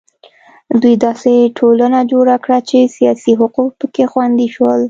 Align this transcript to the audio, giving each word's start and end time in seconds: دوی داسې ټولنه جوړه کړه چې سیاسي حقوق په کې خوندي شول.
دوی 0.81 0.95
داسې 1.05 1.33
ټولنه 1.57 1.99
جوړه 2.11 2.35
کړه 2.43 2.59
چې 2.69 2.79
سیاسي 2.97 3.33
حقوق 3.41 3.71
په 3.79 3.85
کې 3.93 4.03
خوندي 4.11 4.47
شول. 4.55 4.79